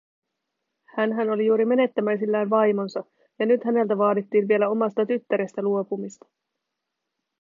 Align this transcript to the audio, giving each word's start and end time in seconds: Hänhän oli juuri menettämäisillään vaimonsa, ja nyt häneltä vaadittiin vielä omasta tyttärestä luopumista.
Hänhän 0.97 1.29
oli 1.29 1.45
juuri 1.45 1.65
menettämäisillään 1.65 2.49
vaimonsa, 2.49 3.03
ja 3.39 3.45
nyt 3.45 3.63
häneltä 3.63 3.97
vaadittiin 3.97 4.47
vielä 4.47 4.69
omasta 4.69 5.05
tyttärestä 5.05 5.61
luopumista. 5.61 6.25